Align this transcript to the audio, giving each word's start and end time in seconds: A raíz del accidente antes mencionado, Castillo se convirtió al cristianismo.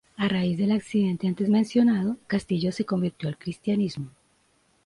A 0.17 0.27
raíz 0.27 0.57
del 0.57 0.71
accidente 0.71 1.27
antes 1.27 1.47
mencionado, 1.47 2.17
Castillo 2.25 2.71
se 2.71 2.85
convirtió 2.85 3.29
al 3.29 3.37
cristianismo. 3.37 4.09